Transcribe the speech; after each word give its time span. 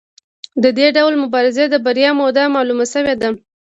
د 0.63 0.65
دې 0.77 0.87
ډول 0.97 1.13
مبارزې 1.23 1.65
د 1.69 1.75
بریا 1.85 2.09
موده 2.21 2.43
معلومه 2.55 2.85
شوې 2.93 3.15
ده. 3.21 3.29